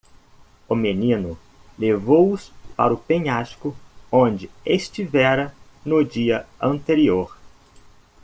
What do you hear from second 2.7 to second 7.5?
para o penhasco onde estivera no dia anterior.